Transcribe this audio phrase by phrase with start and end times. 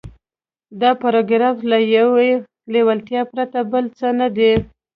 [0.81, 2.31] دا پاراګراف له يوې
[2.73, 4.51] لېوالتیا پرته بل څه نه دی.